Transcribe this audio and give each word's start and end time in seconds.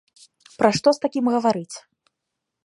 Пра 0.61 0.71
што 0.77 0.89
з 0.97 1.03
такім 1.05 1.25
гаварыць? 1.35 1.75